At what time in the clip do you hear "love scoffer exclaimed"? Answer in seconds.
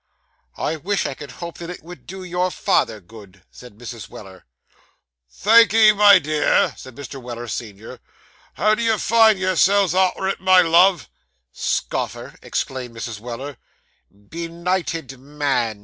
10.63-12.97